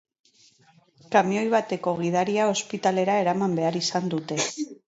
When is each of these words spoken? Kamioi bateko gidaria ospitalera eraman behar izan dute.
Kamioi 1.15 1.43
bateko 1.55 1.93
gidaria 2.01 2.49
ospitalera 2.55 3.21
eraman 3.27 3.57
behar 3.61 3.81
izan 3.85 4.13
dute. 4.19 4.43